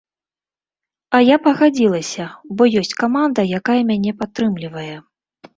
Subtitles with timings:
[1.17, 2.25] А я пагадзілася,
[2.61, 4.91] бо ёсць каманда, якая мяне падтрымлівае.